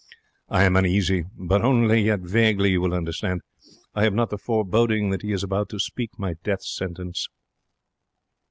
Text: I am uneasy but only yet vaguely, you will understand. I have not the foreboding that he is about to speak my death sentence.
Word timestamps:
I 0.49 0.63
am 0.63 0.77
uneasy 0.77 1.25
but 1.37 1.61
only 1.63 2.01
yet 2.01 2.21
vaguely, 2.21 2.71
you 2.71 2.81
will 2.81 2.95
understand. 2.95 3.41
I 3.93 4.01
have 4.03 4.15
not 4.15 4.31
the 4.31 4.39
foreboding 4.39 5.11
that 5.11 5.21
he 5.21 5.31
is 5.31 5.43
about 5.43 5.69
to 5.69 5.79
speak 5.79 6.17
my 6.17 6.33
death 6.43 6.63
sentence. 6.63 7.27